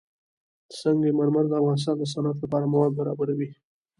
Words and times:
سنگ 0.79 1.03
مرمر 1.17 1.45
د 1.49 1.53
افغانستان 1.61 1.95
د 1.99 2.03
صنعت 2.13 2.37
لپاره 2.43 2.69
مواد 2.73 2.91
برابروي. 2.99 3.49